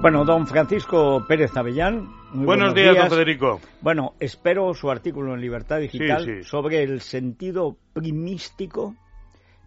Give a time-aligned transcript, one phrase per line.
[0.00, 2.08] Bueno, don Francisco Pérez Avellán.
[2.32, 3.60] buenos, días, don Federico.
[3.80, 8.94] Bueno, espero su artículo en Libertad Digital sobre el sentido primístico.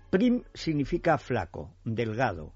[0.09, 2.53] Prim significa flaco, delgado.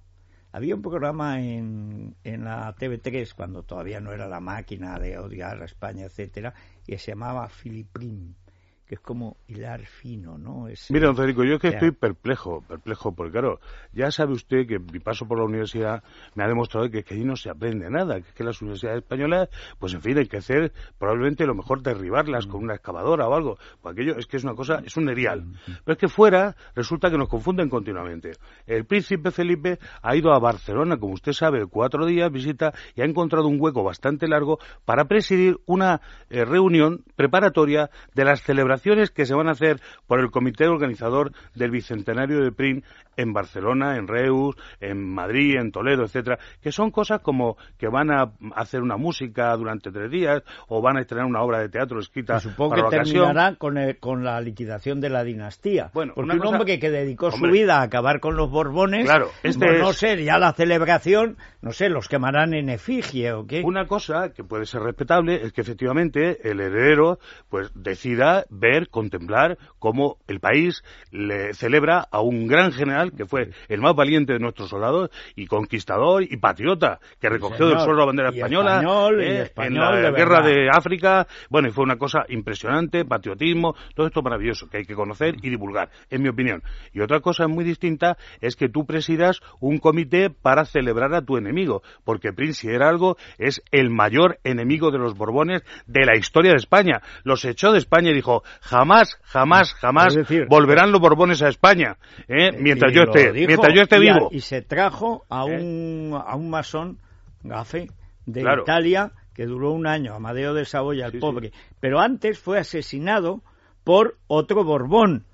[0.54, 5.62] Había un programa en, en la TV3 cuando todavía no era la máquina de odiar
[5.62, 6.54] a España, etcétera,
[6.88, 8.36] y se llamaba Filiprim
[8.86, 10.68] que es como hilar fino, ¿no?
[10.90, 13.60] Mira, don Federico, yo es que estoy perplejo, perplejo, porque claro,
[13.94, 16.04] ya sabe usted que mi paso por la universidad
[16.36, 19.02] me ha demostrado que, que allí no se aprende nada, que, es que las universidades
[19.02, 23.34] españolas, pues en fin, hay que hacer probablemente lo mejor derribarlas con una excavadora o
[23.34, 25.46] algo, porque aquello es que es una cosa, es un erial.
[25.66, 28.34] Pero es que fuera resulta que nos confunden continuamente.
[28.68, 33.06] El príncipe Felipe ha ido a Barcelona, como usted sabe, cuatro días, visita, y ha
[33.06, 38.75] encontrado un hueco bastante largo para presidir una eh, reunión preparatoria de las celebraciones
[39.14, 42.84] que se van a hacer por el comité organizador del bicentenario de PRIN
[43.18, 48.12] en Barcelona, en Reus, en Madrid, en Toledo, etcétera, que son cosas como que van
[48.12, 52.00] a hacer una música durante tres días o van a estrenar una obra de teatro
[52.00, 55.92] escrita supongo para que terminará con, con la liquidación de la dinastía.
[55.94, 59.80] Bueno, porque un hombre que, dedicó su vida a acabar con los Borbones, claro, este
[59.80, 63.62] no sé, ya la celebración, no sé, los quemarán en efigie o qué.
[63.64, 69.58] Una cosa que puede ser respetable es que efectivamente el heredero pues decida ver, contemplar
[69.80, 74.40] cómo el país le celebra a un gran general que fue el más valiente de
[74.40, 78.82] nuestros soldados y conquistador y patriota, que recogió del suelo la bandera española
[79.20, 81.28] eh, en la guerra de África.
[81.50, 85.50] Bueno, y fue una cosa impresionante, patriotismo, todo esto maravilloso que hay que conocer y
[85.50, 86.64] divulgar, en mi opinión.
[86.94, 91.38] Y otra cosa muy distinta es que tú presidas un comité para celebrar a tu
[91.38, 96.16] enemigo, porque Prince, si era algo, es el mayor enemigo de los Borbones de la
[96.18, 97.02] historia de España.
[97.24, 100.16] Los echó de España y dijo, jamás, jamás, jamás
[100.48, 101.98] volverán los Borbones a España.
[102.28, 102.52] ¿eh?
[102.60, 104.30] Mientras yo esté, mientras yo esté vivo.
[104.32, 105.62] Y se trajo a ¿Eh?
[105.62, 107.00] un, a un masón,
[107.44, 107.90] Gafe,
[108.26, 111.52] de Italia, que duró un año, Amadeo de Saboya, el pobre.
[111.80, 113.42] Pero antes fue asesinado
[113.84, 115.26] por otro Borbón.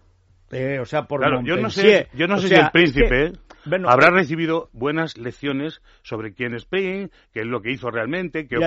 [0.52, 3.32] Eh, o sea, por claro, yo no sé, yo no sé si el príncipe
[3.88, 8.58] habrá recibido buenas lecciones sobre quién es Payne, qué es lo que hizo realmente, qué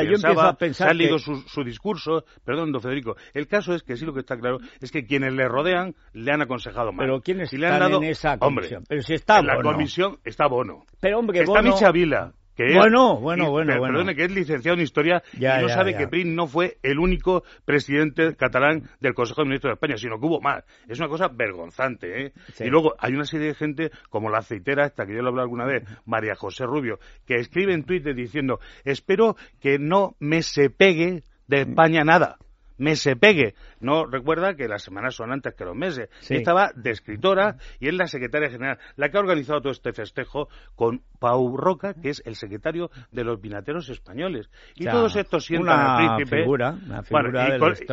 [0.58, 2.24] pensaba, ha leído su, discurso.
[2.44, 3.16] Perdón, don Federico.
[3.32, 6.32] El caso es que sí lo que está claro es que quienes le rodean le
[6.32, 7.06] han aconsejado mal.
[7.06, 8.78] Pero ¿quiénes si están en esa comisión?
[8.78, 10.84] Hombre, pero si está en la comisión está Bono.
[11.00, 15.22] Pero hombre, está Micha Vila que bueno, bueno, bueno, Perdone, que es licenciado en Historia
[15.32, 19.70] y no sabe que Prin no fue el único presidente catalán del Consejo de Ministros
[19.70, 20.64] de España, sino que hubo más.
[20.88, 22.32] Es una cosa vergonzante, ¿eh?
[22.60, 25.44] Y luego hay una serie de gente, como la aceitera esta, que yo lo hablado
[25.44, 30.70] alguna vez, María José Rubio, que escribe en Twitter diciendo, espero que no me se
[30.70, 32.38] pegue de España nada
[32.78, 33.54] me se pegue.
[33.80, 36.08] No recuerda que las semanas son antes que los meses.
[36.28, 40.48] Estaba de escritora y es la secretaria general, la que ha organizado todo este festejo
[40.74, 44.48] con Pau Roca, que es el secretario de los vinateros españoles.
[44.74, 46.42] Y todos estos sientan al príncipe.
[46.42, 46.76] Figura,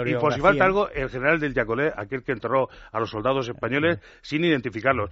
[0.06, 3.48] y, por si falta algo, el general del Yacolé, aquel que enterró a los soldados
[3.48, 5.10] españoles sin identificarlos.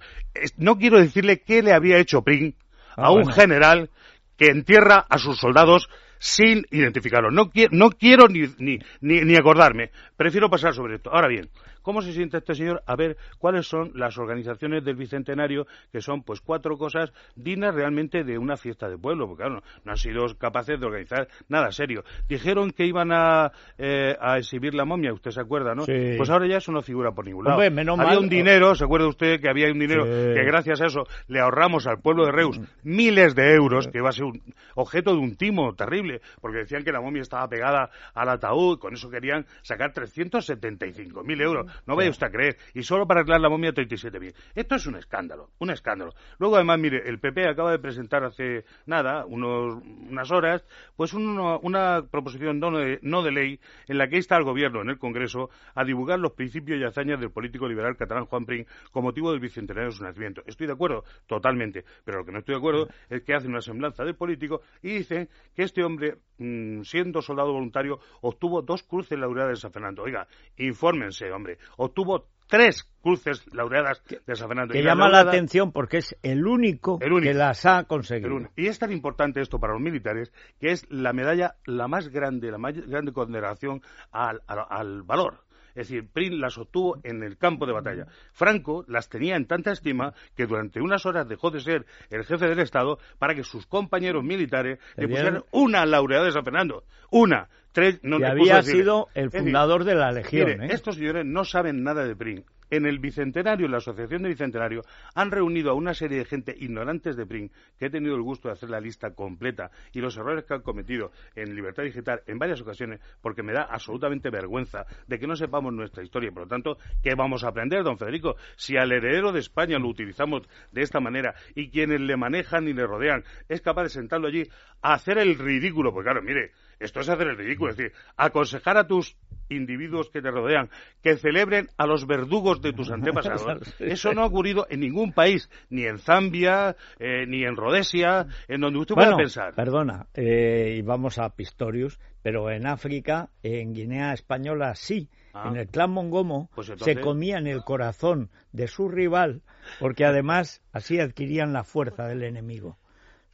[0.56, 2.54] No quiero decirle qué le había hecho Pring
[2.96, 3.90] a ah, un general
[4.36, 5.88] que entierra a sus soldados
[6.20, 7.30] sin identificarlo.
[7.30, 9.90] No, no quiero ni, ni, ni, acordarme.
[10.16, 11.10] Prefiero pasar sobre esto.
[11.12, 11.48] Ahora bien,
[11.82, 12.82] ¿Cómo se siente este señor?
[12.86, 18.24] A ver cuáles son las organizaciones del Bicentenario, que son pues cuatro cosas dignas realmente
[18.24, 22.04] de una fiesta de pueblo, porque claro, no, han sido capaces de organizar nada serio.
[22.28, 25.84] Dijeron que iban a, eh, a exhibir la momia, usted se acuerda, ¿no?
[25.84, 27.58] Pues ahora ya eso no figura por ningún lado.
[27.60, 31.40] había un dinero, ¿se acuerda usted que había un dinero que gracias a eso le
[31.40, 34.42] ahorramos al pueblo de Reus miles de euros, que va a ser un
[34.74, 38.94] objeto de un timo terrible, porque decían que la momia estaba pegada al ataúd, con
[38.94, 41.69] eso querían sacar 375.000 euros.
[41.86, 42.56] No vaya usted a creer.
[42.74, 44.34] Y solo para arreglar la momia 37.000.
[44.54, 46.12] Esto es un escándalo, un escándalo.
[46.38, 50.64] Luego, además, mire, el PP acaba de presentar hace nada, unos, unas horas,
[50.96, 54.90] pues una proposición no de, no de ley en la que insta al Gobierno en
[54.90, 59.04] el Congreso a divulgar los principios y hazañas del político liberal catalán Juan Pring con
[59.04, 60.42] motivo del bicentenario de su nacimiento.
[60.46, 61.84] Estoy de acuerdo, totalmente.
[62.04, 64.98] Pero lo que no estoy de acuerdo es que hace una semblanza del político y
[64.98, 70.02] dicen que este hombre, mm, siendo soldado voluntario, obtuvo dos cruces laureadas de San Fernando.
[70.02, 70.26] Oiga,
[70.56, 74.72] infórmense, hombre obtuvo tres cruces laureadas de San Fernando.
[74.72, 78.50] Que llama la, atención porque es el único, que las ha conseguido.
[78.56, 82.50] Y es tan importante esto para los militares que es la medalla la más grande,
[82.50, 83.80] la más grande condenación
[84.10, 85.44] al, al valor.
[85.74, 88.06] Es decir, Prin las obtuvo en el campo de batalla.
[88.32, 92.48] Franco las tenía en tanta estima que durante unas horas dejó de ser el jefe
[92.48, 96.84] del Estado para que sus compañeros militares le pusieran una laureada de San Fernando.
[97.10, 100.62] Una Tres, no, había sido el fundador de la Legión.
[100.62, 100.68] ¿eh?
[100.70, 104.82] Estos señores no saben nada de PRIN en el Bicentenario, en la Asociación de Bicentenario,
[105.14, 108.48] han reunido a una serie de gente ignorantes de PRIN, que he tenido el gusto
[108.48, 112.38] de hacer la lista completa, y los errores que han cometido en Libertad Digital en
[112.38, 116.30] varias ocasiones, porque me da absolutamente vergüenza de que no sepamos nuestra historia.
[116.30, 118.36] Por lo tanto, ¿qué vamos a aprender, don Federico?
[118.56, 120.42] Si al heredero de España lo utilizamos
[120.72, 124.44] de esta manera y quienes le manejan y le rodean es capaz de sentarlo allí
[124.82, 128.76] a hacer el ridículo, pues claro, mire, esto es hacer el ridículo, es decir, aconsejar
[128.78, 129.16] a tus
[129.50, 130.70] individuos que te rodean
[131.02, 133.74] que celebren a los verdugos de tus antepasados.
[133.78, 138.60] Eso no ha ocurrido en ningún país, ni en Zambia, eh, ni en Rhodesia, en
[138.60, 139.54] donde usted pueda pensar.
[139.54, 145.08] Perdona, eh, y vamos a Pistorius, pero en África, en Guinea Española sí.
[145.32, 145.48] Ah.
[145.48, 149.42] En el clan Mongomo pues se comían el corazón de su rival
[149.78, 152.78] porque además así adquirían la fuerza del enemigo.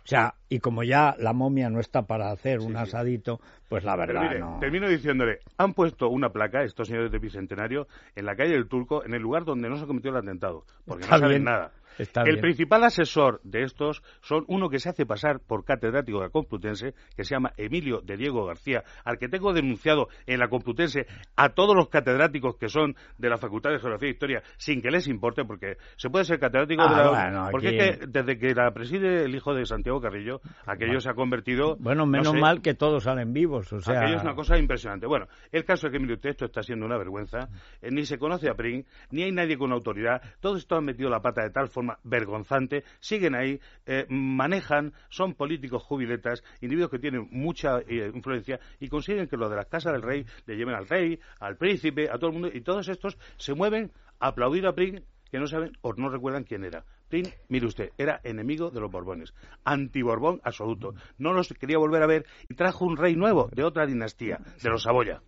[0.07, 3.97] O sea, y como ya la momia no está para hacer un asadito, pues la
[3.97, 4.59] verdad no.
[4.61, 9.05] Termino diciéndole, han puesto una placa, estos señores de Bicentenario, en la calle del Turco,
[9.05, 12.85] en el lugar donde no se cometió el atentado, porque no saben nada el principal
[12.85, 17.25] asesor de estos son uno que se hace pasar por catedrático de la Complutense, que
[17.25, 21.07] se llama Emilio de Diego García, al que tengo denunciado en la Complutense
[21.37, 24.91] a todos los catedráticos que son de la Facultad de Geografía e Historia, sin que
[24.91, 27.49] les importe, porque se puede ser catedrático de ah, la...
[27.51, 31.15] porque es que desde que la preside el hijo de Santiago Carrillo, aquello se ha
[31.15, 31.77] convertido...
[31.79, 34.01] Bueno, menos mal que todos salen vivos, o sea...
[34.01, 35.07] Aquello es una cosa impresionante.
[35.07, 37.49] Bueno, el caso es que, Emilio, esto está siendo una vergüenza,
[37.81, 41.09] eh, ni se conoce a PRIN, ni hay nadie con autoridad, todo esto ha metido
[41.09, 46.99] la pata de tal forma vergonzante, siguen ahí, eh, manejan, son políticos jubiletas, individuos que
[46.99, 50.75] tienen mucha eh, influencia y consiguen que lo de las casas del rey le lleven
[50.75, 54.67] al rey, al príncipe, a todo el mundo, y todos estos se mueven a aplaudir
[54.67, 55.01] a Pring
[55.31, 56.85] que no saben o no recuerdan quién era.
[57.09, 59.35] Pring, mire usted, era enemigo de los Borbones,
[59.65, 60.95] anti-Borbón absoluto.
[61.19, 64.71] No los quería volver a ver y trajo un rey nuevo de otra dinastía, de
[64.71, 65.23] los Saboya.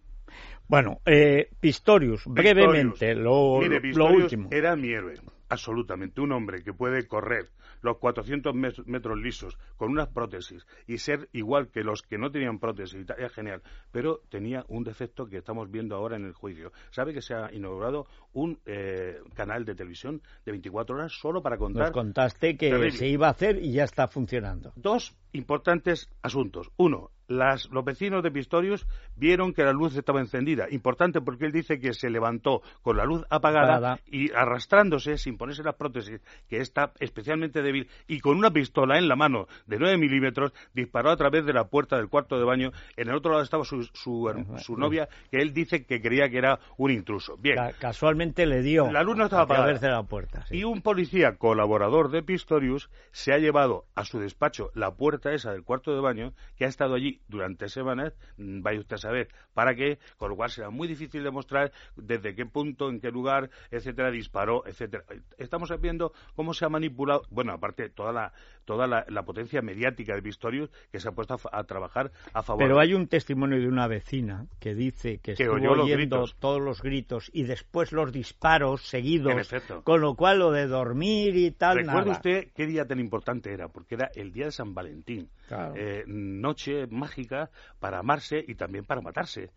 [0.69, 4.49] Bueno, eh, Pistorius, brevemente, lo, último.
[4.52, 5.14] Era mi héroe
[5.49, 7.50] absolutamente un hombre que puede correr
[7.81, 12.59] los 400 metros lisos con unas prótesis y ser igual que los que no tenían
[12.59, 13.62] prótesis, es genial,
[13.93, 16.73] pero tenía un defecto que estamos viendo ahora en el juicio.
[16.91, 21.56] ¿Sabe que se ha inaugurado un eh, canal de televisión de 24 horas solo para
[21.56, 21.85] contar?
[21.85, 24.73] Nos contaste que se iba a hacer y ya está funcionando.
[24.77, 26.71] Dos importantes asuntos.
[26.77, 28.86] Uno, los vecinos de Pistorius
[29.16, 30.66] vieron que la luz estaba encendida.
[30.70, 35.62] Importante porque él dice que se levantó con la luz apagada, y arrastrándose sin ponerse
[35.62, 39.98] las prótesis, que está especialmente débil, y con una pistola en la mano de 9
[39.98, 42.72] milímetros disparó a través de la puerta del cuarto de baño.
[42.96, 46.58] En el otro lado estaba su, su, novia, que él dice que creía que era
[46.76, 47.36] un intruso.
[47.36, 47.56] Bien.
[47.78, 49.78] casualmente le dio la luz no estaba apagada.
[49.78, 50.44] De la puerta.
[50.50, 55.52] Y un policía colaborador de Pistorius se ha llevado a su despacho la puerta esa
[55.52, 59.29] del cuarto de baño, que ha estado allí durante semanas, mm, vaya usted a saber
[59.55, 63.50] para qué, con lo cual será muy difícil demostrar desde qué punto, en qué lugar,
[63.70, 65.05] etcétera, disparó, etcétera.
[65.37, 68.32] Estamos viendo cómo se ha manipulado, bueno, aparte toda la
[68.69, 72.62] toda la, potencia mediática de Pistorius que se ha puesto a, trabajar a favor.
[72.62, 77.31] Pero hay un testimonio de una vecina que dice que, estuvo oyendo todos los gritos
[77.33, 79.50] y después los disparos seguidos,
[79.85, 81.78] con lo cual lo de dormir y tal.
[81.78, 85.31] Recuerde usted qué día tan importante era, porque era el día de San Valentín,
[85.75, 87.50] eh, noche mágica
[87.81, 89.50] para amarse y también para matarse.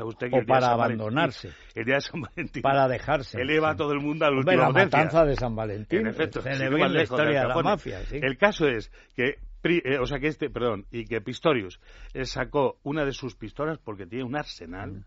[0.00, 1.50] o para abandonarse.
[1.74, 2.62] el día de San Valentín.
[2.62, 3.40] Para dejarse.
[3.40, 6.00] Eleva a todo el mundo al último la matanza de San Valentín.
[6.00, 6.40] En efecto.
[6.42, 8.00] la historia de la mafia.
[8.10, 11.80] El caso es que eh, o sea que este, perdón, y que Pistorius
[12.12, 15.04] eh, sacó una de sus pistolas porque tiene un arsenal mm.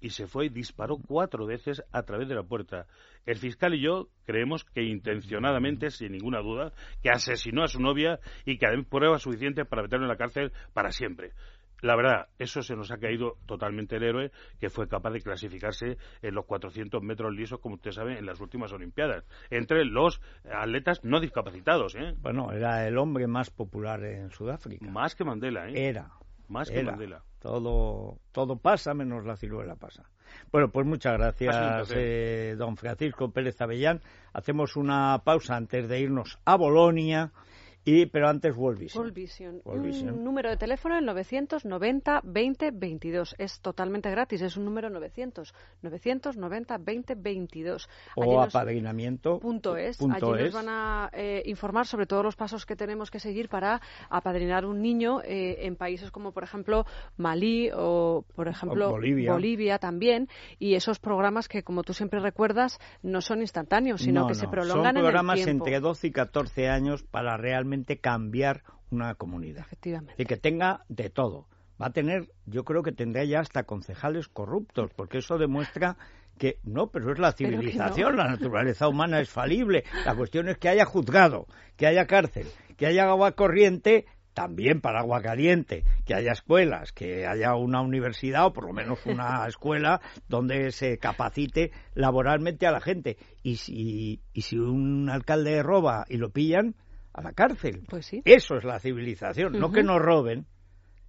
[0.00, 2.86] Y se fue y disparó cuatro veces a través de la puerta.
[3.26, 8.20] El fiscal y yo creemos que intencionadamente, sin ninguna duda, que asesinó a su novia
[8.44, 11.32] y que hay pruebas suficientes para meterlo en la cárcel para siempre
[11.80, 15.96] la verdad, eso se nos ha caído totalmente el héroe que fue capaz de clasificarse
[16.22, 21.04] en los 400 metros lisos, como usted sabe, en las últimas Olimpiadas, entre los atletas
[21.04, 21.94] no discapacitados.
[21.94, 22.14] ¿eh?
[22.20, 24.90] Bueno, era el hombre más popular en Sudáfrica.
[24.90, 25.88] Más que Mandela, ¿eh?
[25.88, 26.10] Era.
[26.48, 27.22] Más que Mandela.
[27.38, 30.10] Todo, todo pasa menos la ciruela pasa.
[30.50, 34.00] Bueno, pues muchas gracias, eh, don Francisco Pérez Avellán.
[34.32, 37.32] Hacemos una pausa antes de irnos a Bolonia
[38.12, 39.62] pero antes World Vision.
[39.64, 43.34] Un número de teléfono el 990 20 22.
[43.38, 47.88] Es totalmente gratis, es un número 900 990 20 22.
[48.16, 49.38] O apadrinamiento.
[49.38, 49.98] Punto es.
[50.00, 53.80] Allí nos van a eh, informar sobre todos los pasos que tenemos que seguir para
[54.10, 56.84] apadrinar un niño eh, en países como, por ejemplo,
[57.16, 59.78] Malí o, por ejemplo, Bolivia.
[59.78, 60.28] también.
[60.58, 64.94] Y esos programas que, como tú siempre recuerdas, no son instantáneos, sino que se prolongan
[64.94, 69.64] son programas en el entre 12 y 14 años para realmente cambiar una comunidad.
[69.66, 70.22] Efectivamente.
[70.22, 71.46] Y que tenga de todo
[71.80, 75.96] va a tener, yo creo que tendrá ya hasta concejales corruptos, porque eso demuestra
[76.38, 79.84] que no, pero es la civilización, la naturaleza humana es falible.
[80.04, 85.00] La cuestión es que haya juzgado, que haya cárcel, que haya agua corriente también para
[85.00, 90.00] agua caliente, que haya escuelas, que haya una universidad o por lo menos una escuela
[90.28, 93.16] donde se capacite laboralmente a la gente.
[93.42, 96.76] Y si, y si un alcalde roba y lo pillan,
[97.18, 97.84] a la cárcel.
[97.88, 98.22] Pues sí.
[98.24, 100.46] Eso es la civilización, no que nos roben,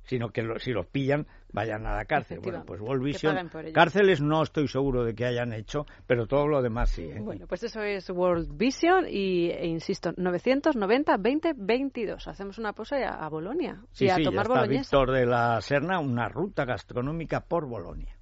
[0.03, 2.39] sino que si los pillan vayan a la cárcel.
[2.39, 6.61] Bueno, pues World Vision, cárceles no estoy seguro de que hayan hecho, pero todo lo
[6.61, 7.03] demás sí.
[7.03, 7.19] ¿eh?
[7.19, 12.27] Bueno, pues eso es World Vision y, e insisto, 990 20 22.
[12.27, 15.25] Hacemos una pausa a, a Bolonia sí, y a sí, tomar ya está Víctor de
[15.27, 18.18] la Serna, una ruta gastronómica por Bolonia.